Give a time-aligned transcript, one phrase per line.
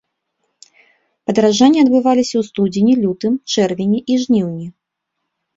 [1.31, 4.67] Падаражанні адбываліся ў студзені, лютым, чэрвені і жніўні.